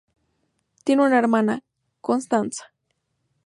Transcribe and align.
Tiene 0.83 1.03
una 1.03 1.19
hermana, 1.19 1.61
Constanza. 2.01 2.73